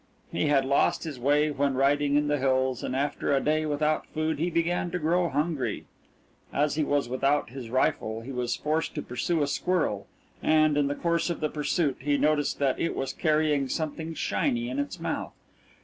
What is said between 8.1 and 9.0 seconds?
he was forced